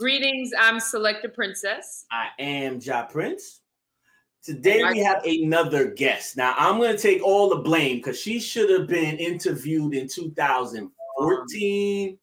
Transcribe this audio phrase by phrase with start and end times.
[0.00, 2.06] Greetings, I'm Selector Princess.
[2.10, 3.60] I am Ja Prince.
[4.42, 6.38] Today we have another guest.
[6.38, 10.08] Now I'm going to take all the blame because she should have been interviewed in
[10.08, 12.18] 2014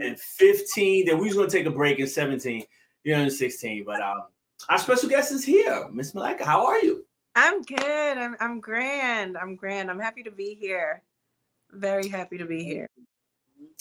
[0.00, 1.04] and 15.
[1.04, 2.64] Then we was going to take a break in 17,
[3.04, 3.84] you know, in 16.
[3.84, 4.22] But um,
[4.70, 6.46] our special guest is here, Miss Malika.
[6.46, 7.04] How are you?
[7.36, 8.16] I'm good.
[8.16, 9.36] I'm I'm grand.
[9.36, 9.90] I'm grand.
[9.90, 11.02] I'm happy to be here.
[11.72, 12.88] Very happy to be here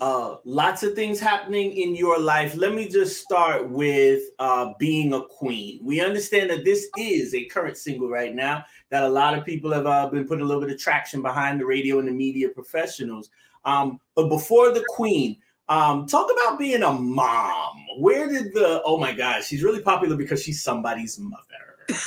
[0.00, 2.56] uh, lots of things happening in your life.
[2.56, 5.80] Let me just start with uh, being a queen.
[5.82, 9.72] We understand that this is a current single right now that a lot of people
[9.72, 12.48] have uh, been putting a little bit of traction behind the radio and the media
[12.48, 13.30] professionals.
[13.64, 15.36] Um, but before the queen,
[15.68, 17.76] um, talk about being a mom.
[17.98, 21.76] Where did the oh my gosh, she's really popular because she's somebody's mother.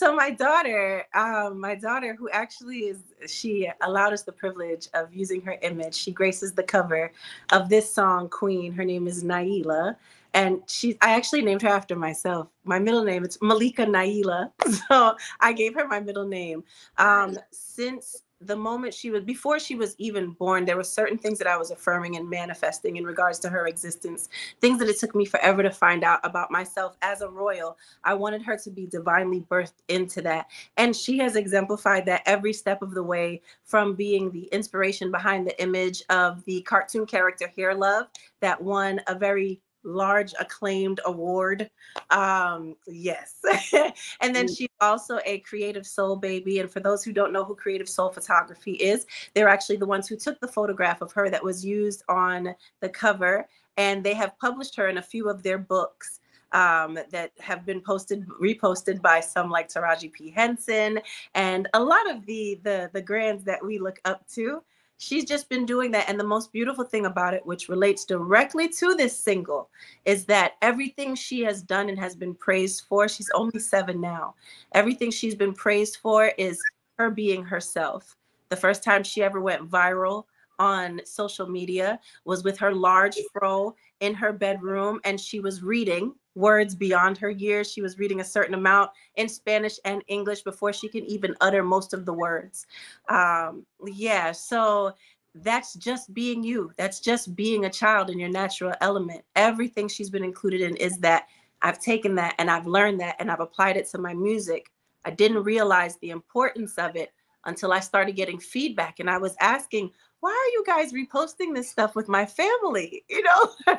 [0.00, 5.14] so my daughter, um, my daughter, who actually is, she allowed us the privilege of
[5.14, 5.94] using her image.
[5.94, 7.12] She graces the cover
[7.52, 8.72] of this song, Queen.
[8.72, 9.94] Her name is Naila,
[10.32, 12.48] and she, I actually named her after myself.
[12.64, 14.50] My middle name it's Malika Naila,
[14.88, 16.64] so I gave her my middle name.
[16.96, 21.38] Um, since the moment she was before she was even born there were certain things
[21.38, 24.28] that i was affirming and manifesting in regards to her existence
[24.60, 26.96] things that it took me forever to find out about myself.
[27.02, 30.46] As a royal i wanted her to be divinely birthed into that.
[30.76, 35.46] And she has exemplified that every step of the way from being the inspiration behind
[35.46, 38.06] the image of the cartoon character hair love
[38.40, 41.70] that won a very large acclaimed award.
[42.10, 43.36] Um, yes.
[44.20, 44.56] and then mm.
[44.56, 46.58] she's also a creative soul baby.
[46.58, 50.08] And for those who don't know who creative soul photography is, they're actually the ones
[50.08, 53.48] who took the photograph of her that was used on the cover.
[53.76, 56.20] And they have published her in a few of their books.
[56.52, 60.30] Um, that have been posted, reposted by some like Taraji P.
[60.30, 60.98] Henson,
[61.36, 64.60] and a lot of the the the grands that we look up to
[65.00, 66.08] she's just been doing that.
[66.08, 69.70] And the most beautiful thing about it, which relates directly to this single,
[70.04, 74.34] is that everything she has done and has been praised for, she's only seven now.
[74.72, 76.60] Everything she's been praised for is
[76.98, 78.14] her being herself.
[78.50, 80.24] The first time she ever went viral
[80.58, 86.14] on social media was with her large fro in her bedroom, and she was reading
[86.34, 87.70] words beyond her years.
[87.70, 91.62] She was reading a certain amount in Spanish and English before she can even utter
[91.62, 92.66] most of the words.
[93.08, 94.94] Um, yeah, so
[95.34, 96.72] that's just being you.
[96.76, 99.22] That's just being a child in your natural element.
[99.36, 101.26] Everything she's been included in is that
[101.62, 104.70] I've taken that and I've learned that and I've applied it to my music.
[105.04, 107.12] I didn't realize the importance of it
[107.44, 109.90] until I started getting feedback and I was asking,
[110.20, 113.04] why are you guys reposting this stuff with my family?
[113.10, 113.78] You know,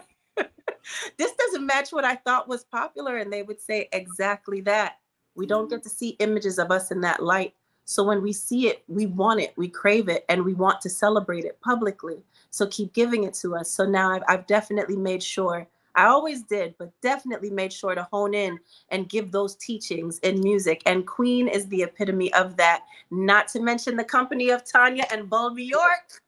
[1.18, 3.18] this doesn't match what I thought was popular.
[3.18, 4.98] And they would say exactly that.
[5.36, 5.76] We don't mm-hmm.
[5.76, 7.54] get to see images of us in that light.
[7.86, 10.90] So when we see it, we want it, we crave it, and we want to
[10.90, 12.24] celebrate it publicly.
[12.50, 13.70] So keep giving it to us.
[13.70, 18.08] So now I've, I've definitely made sure, I always did, but definitely made sure to
[18.12, 18.60] hone in
[18.90, 20.82] and give those teachings in music.
[20.86, 25.30] And Queen is the epitome of that, not to mention the company of Tanya and
[25.30, 26.22] Bulby York.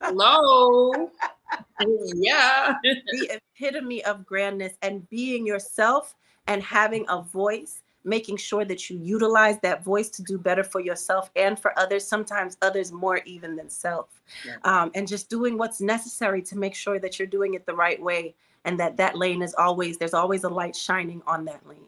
[0.00, 1.10] Hello.
[2.14, 2.74] yeah.
[2.82, 6.14] the epitome of grandness and being yourself
[6.46, 10.80] and having a voice, making sure that you utilize that voice to do better for
[10.80, 14.20] yourself and for others, sometimes others more even than self.
[14.46, 14.56] Yeah.
[14.64, 18.00] Um, and just doing what's necessary to make sure that you're doing it the right
[18.00, 18.34] way
[18.64, 21.78] and that that lane is always, there's always a light shining on that lane.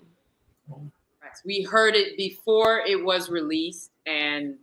[1.45, 4.57] We heard it before it was released and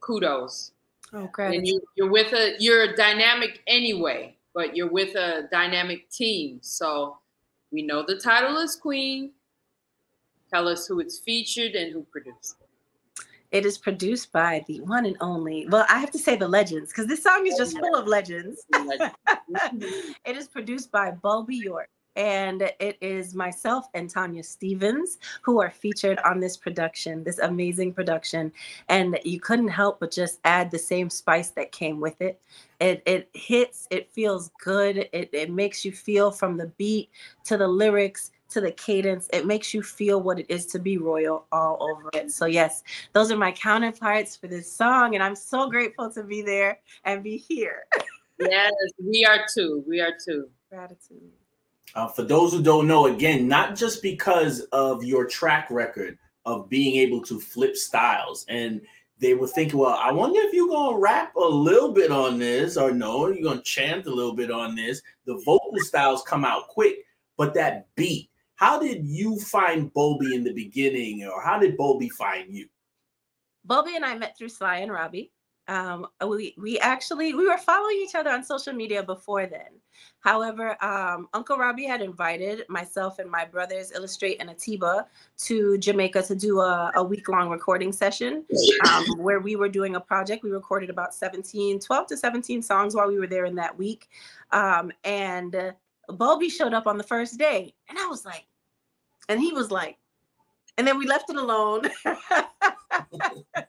[0.00, 0.72] kudos
[1.12, 1.56] Oh, great.
[1.56, 6.58] And you, you're with a you're dynamic anyway, but you're with a dynamic team.
[6.62, 7.18] So
[7.72, 9.32] we know the title is Queen.
[10.50, 13.24] Tell us who it's featured and who produced it.
[13.50, 16.90] It is produced by the one and only, well, I have to say the legends,
[16.90, 18.66] because this song is just full of legends.
[18.74, 21.88] it is produced by Bulby York
[22.18, 27.94] and it is myself and Tanya Stephens who are featured on this production, this amazing
[27.94, 28.52] production.
[28.88, 32.40] And you couldn't help but just add the same spice that came with it.
[32.80, 37.08] It it hits, it feels good, it, it makes you feel from the beat
[37.44, 39.28] to the lyrics to the cadence.
[39.32, 42.32] It makes you feel what it is to be royal all over it.
[42.32, 42.82] So, yes,
[43.12, 45.14] those are my counterparts for this song.
[45.14, 47.84] And I'm so grateful to be there and be here.
[48.38, 49.84] yes, we are too.
[49.86, 50.48] We are too.
[50.70, 51.30] Gratitude.
[51.94, 56.68] Uh, for those who don't know, again, not just because of your track record of
[56.68, 58.80] being able to flip styles, and
[59.18, 62.76] they were thinking, well, I wonder if you're gonna rap a little bit on this,
[62.76, 65.02] or no, you're gonna chant a little bit on this.
[65.24, 66.98] The vocal styles come out quick,
[67.36, 68.30] but that beat.
[68.54, 72.68] How did you find Bulby in the beginning, or how did Bulby find you?
[73.66, 75.32] Bulby and I met through Sly and Robbie.
[75.68, 79.68] Um, we we actually we were following each other on social media before then.
[80.20, 85.06] However, um, Uncle Robbie had invited myself and my brothers, Illustrate and Atiba,
[85.38, 88.44] to Jamaica to do a, a week long recording session
[88.90, 90.42] um, where we were doing a project.
[90.42, 94.08] We recorded about 17, 12 to 17 songs while we were there in that week.
[94.50, 95.72] Um, and uh,
[96.08, 97.74] Bulby showed up on the first day.
[97.88, 98.46] And I was like,
[99.28, 99.98] and he was like,
[100.78, 101.82] and then we left it alone.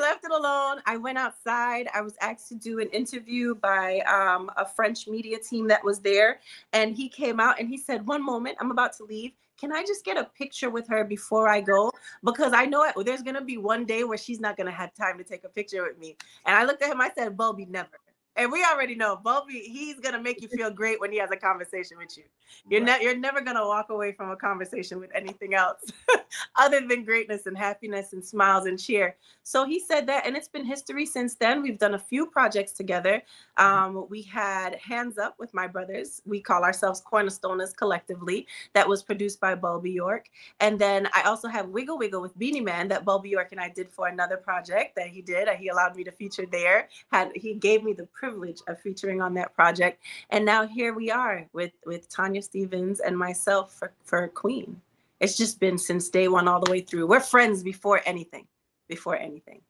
[0.00, 0.80] left it alone.
[0.86, 1.88] I went outside.
[1.94, 6.00] I was asked to do an interview by um, a French media team that was
[6.00, 6.40] there.
[6.72, 9.32] And he came out and he said, One moment, I'm about to leave.
[9.58, 11.92] Can I just get a picture with her before I go?
[12.24, 14.72] Because I know it, there's going to be one day where she's not going to
[14.72, 16.16] have time to take a picture with me.
[16.46, 17.90] And I looked at him, I said, Bulby, never.
[18.40, 21.36] And we already know Bulby, he's gonna make you feel great when he has a
[21.36, 22.24] conversation with you.
[22.70, 22.98] You're right.
[22.98, 25.92] ne- you're never gonna walk away from a conversation with anything else
[26.56, 29.14] other than greatness and happiness and smiles and cheer.
[29.42, 31.60] So he said that, and it's been history since then.
[31.60, 33.22] We've done a few projects together.
[33.58, 36.22] Um, we had Hands Up with my brothers.
[36.24, 38.46] We call ourselves Cornerstoners collectively.
[38.72, 40.30] That was produced by Bulby York.
[40.60, 43.68] And then I also have Wiggle Wiggle with Beenie Man that Bulby York and I
[43.68, 45.46] did for another project that he did.
[45.58, 46.88] He allowed me to feature there.
[47.12, 48.29] Had he gave me the privilege
[48.68, 50.02] of featuring on that project.
[50.30, 54.80] And now here we are with with Tanya Stephens and myself for, for Queen.
[55.20, 57.06] It's just been since day one all the way through.
[57.06, 58.46] We're friends before anything.
[58.88, 59.60] Before anything.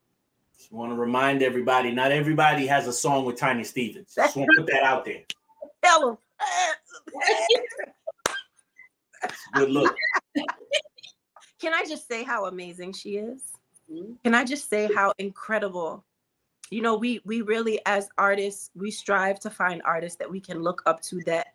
[0.57, 4.15] Just want to remind everybody, not everybody has a song with Tanya Stephens.
[4.15, 5.23] Just want to put that out there.
[5.83, 6.19] Tell them.
[9.55, 9.95] Good look.
[11.61, 13.43] Can I just say how amazing she is?
[13.93, 14.15] Mm-hmm.
[14.25, 16.05] Can I just say how incredible
[16.71, 20.63] you know we we really as artists we strive to find artists that we can
[20.63, 21.49] look up to that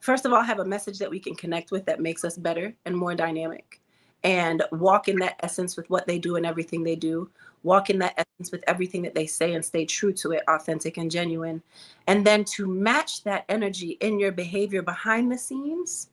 [0.00, 2.74] first of all have a message that we can connect with that makes us better
[2.84, 3.80] and more dynamic.
[4.22, 7.30] And walk in that essence with what they do and everything they do.
[7.62, 10.96] Walk in that essence with everything that they say and stay true to it authentic
[10.96, 11.62] and genuine.
[12.06, 16.08] And then to match that energy in your behavior behind the scenes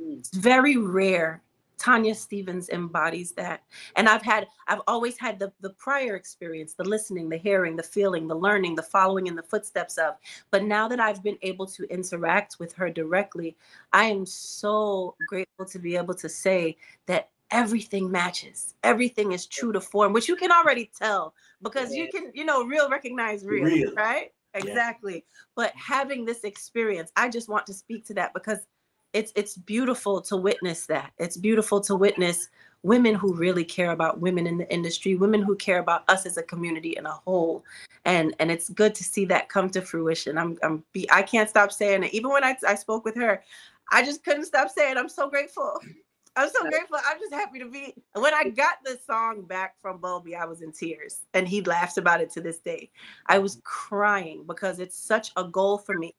[0.00, 0.18] mm.
[0.18, 1.42] it's very rare
[1.78, 3.62] Tanya Stephens embodies that.
[3.96, 7.82] And I've had, I've always had the, the prior experience, the listening, the hearing, the
[7.82, 10.14] feeling, the learning, the following in the footsteps of.
[10.50, 13.56] But now that I've been able to interact with her directly,
[13.92, 16.76] I am so grateful to be able to say
[17.06, 18.74] that everything matches.
[18.82, 22.64] Everything is true to form, which you can already tell because you can, you know,
[22.64, 23.94] real recognize real, real.
[23.94, 24.32] right?
[24.54, 25.14] Exactly.
[25.14, 25.20] Yeah.
[25.54, 28.58] But having this experience, I just want to speak to that because
[29.12, 31.12] it's it's beautiful to witness that.
[31.18, 32.48] It's beautiful to witness
[32.82, 36.36] women who really care about women in the industry, women who care about us as
[36.36, 37.64] a community in a whole.
[38.04, 40.38] And and it's good to see that come to fruition.
[40.38, 42.14] I'm I'm be I can't stop saying it.
[42.14, 43.42] Even when I, I spoke with her,
[43.90, 45.80] I just couldn't stop saying I'm so grateful.
[46.36, 46.98] I'm so grateful.
[47.04, 47.94] I'm just happy to be.
[48.12, 51.96] When I got the song back from Bulby, I was in tears, and he laughs
[51.96, 52.90] about it to this day.
[53.26, 56.14] I was crying because it's such a goal for me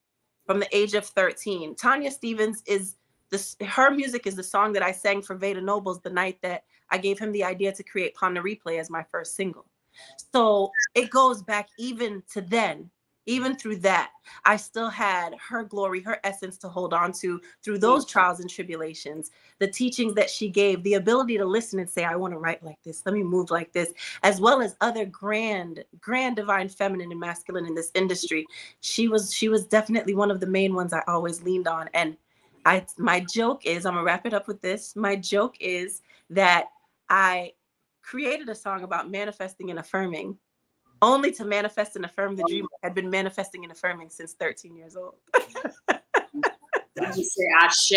[0.50, 1.75] from the age of 13.
[1.75, 2.96] Tanya Stephens is
[3.30, 6.63] this her music is the song that I sang for Veda Nobles the night that
[6.90, 9.68] I gave him the idea to create Ponda Replay as my first single.
[10.34, 12.90] So it goes back even to then
[13.29, 14.11] even through that,
[14.43, 18.49] I still had her glory, her essence to hold on to through those trials and
[18.49, 19.29] tribulations,
[19.59, 22.63] the teachings that she gave, the ability to listen and say, I want to write
[22.63, 23.93] like this, let me move like this,
[24.23, 28.48] as well as other grand, grand divine feminine and masculine in this industry.
[28.81, 31.88] She was she was definitely one of the main ones I always leaned on.
[31.93, 32.17] And
[32.65, 34.95] I my joke is, I'm gonna wrap it up with this.
[34.95, 36.69] My joke is that
[37.09, 37.53] I
[38.01, 40.36] created a song about manifesting and affirming
[41.01, 44.75] only to manifest and affirm the dream I had been manifesting and affirming since 13
[44.75, 45.15] years old.
[47.15, 47.91] you say ashe.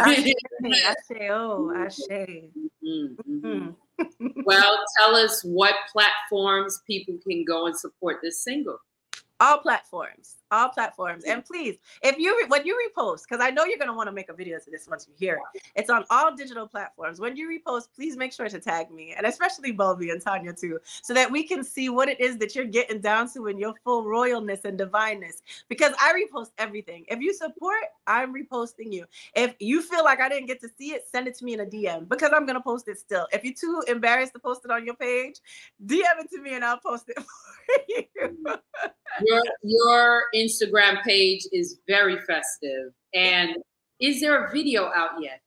[0.00, 0.32] ashe.
[0.84, 1.98] Ashe, oh, ashe.
[2.10, 4.40] Mm-hmm, mm-hmm.
[4.44, 8.78] well, tell us what platforms people can go and support this single.
[9.40, 11.24] All platforms all platforms.
[11.24, 14.28] And please, if you when you repost, because I know you're gonna want to make
[14.28, 15.62] a video to this once you hear it.
[15.74, 17.20] It's on all digital platforms.
[17.20, 20.78] When you repost, please make sure to tag me and especially Bulby and Tanya too,
[21.02, 23.74] so that we can see what it is that you're getting down to in your
[23.84, 25.42] full royalness and divineness.
[25.68, 27.04] Because I repost everything.
[27.08, 29.04] If you support, I'm reposting you.
[29.34, 31.60] If you feel like I didn't get to see it, send it to me in
[31.60, 33.26] a DM because I'm gonna post it still.
[33.32, 35.36] If you're too embarrassed to post it on your page,
[35.84, 38.04] DM it to me and I'll post it for you.
[39.20, 42.92] your your Instagram page is very festive.
[43.14, 43.56] And
[44.00, 45.40] is there a video out yet?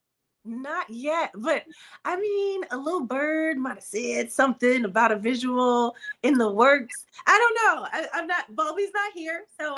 [0.43, 1.63] Not yet, but
[2.03, 7.05] I mean, a little bird might have said something about a visual in the works.
[7.27, 7.87] I don't know.
[7.91, 8.55] I, am not.
[8.55, 9.75] Bobby's not here, so.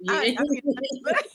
[0.00, 0.12] Yeah.
[0.14, 0.62] I, I mean,
[1.04, 1.26] but,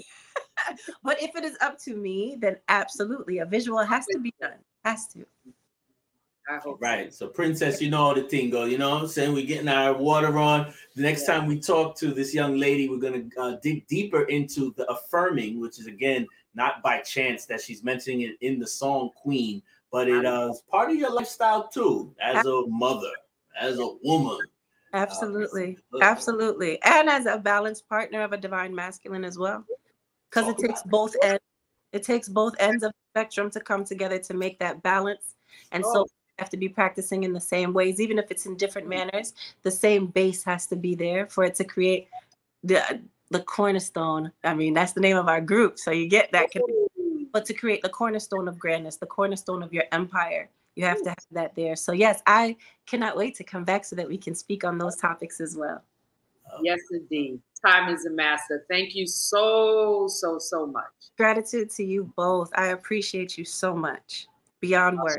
[1.03, 4.59] but if it is up to me, then absolutely, a visual has to be done.
[4.83, 5.25] Has to.
[6.79, 7.13] Right.
[7.13, 8.65] So, Princess, you know the thing go.
[8.65, 9.33] You know what I'm saying?
[9.33, 10.73] We're getting our water on.
[10.95, 11.35] The next yeah.
[11.35, 14.89] time we talk to this young lady, we're going to uh, dig deeper into the
[14.91, 19.61] affirming, which is, again, not by chance that she's mentioning it in the song Queen,
[19.91, 23.11] but it uh, is part of your lifestyle too, as a mother,
[23.59, 24.39] as a woman.
[24.93, 25.77] Absolutely.
[25.93, 26.81] Uh, Absolutely.
[26.83, 29.65] And as a balanced partner of a divine masculine as well.
[30.29, 31.41] Because it takes both ends.
[31.91, 35.35] It takes both ends of the spectrum to come together to make that balance.
[35.71, 35.93] And oh.
[35.93, 36.07] so
[36.39, 39.07] have to be practicing in the same ways, even if it's in different mm-hmm.
[39.11, 39.33] manners.
[39.63, 42.07] The same base has to be there for it to create
[42.63, 43.01] the
[43.31, 44.31] the cornerstone.
[44.43, 45.79] I mean, that's the name of our group.
[45.79, 46.49] So you get that.
[47.31, 51.09] But to create the cornerstone of grandness, the cornerstone of your empire, you have to
[51.09, 51.75] have that there.
[51.75, 54.95] So yes, I cannot wait to come back so that we can speak on those
[54.95, 55.83] topics as well.
[56.61, 57.41] Yes, indeed.
[57.65, 58.65] Time is a master.
[58.69, 60.85] Thank you so, so, so much.
[61.17, 62.51] Gratitude to you both.
[62.55, 64.27] I appreciate you so much.
[64.61, 65.17] Beyond words.